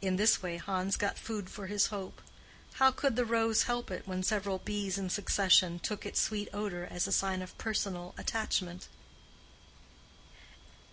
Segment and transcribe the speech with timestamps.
[0.00, 2.20] In this way Hans got food for his hope.
[2.72, 6.84] How could the rose help it when several bees in succession took its sweet odor
[6.90, 8.88] as a sign of personal attachment?